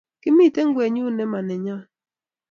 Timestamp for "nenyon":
1.47-1.83